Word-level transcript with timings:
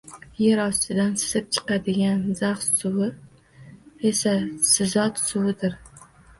Yer 0.43 0.61
ostidan 0.61 1.11
sizib 1.23 1.51
chiqadigan, 1.57 2.25
zax 2.41 2.65
suvi 2.79 3.11
esa 4.15 4.37
sizot 4.73 5.25
suvdir 5.29 5.81